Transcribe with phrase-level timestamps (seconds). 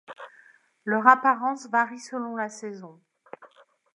[0.83, 2.99] Leur apparence varie selon la saison.